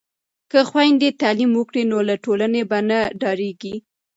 [0.51, 3.75] که خویندې تعلیم وکړي نو له ټولنې به نه ډاریږي.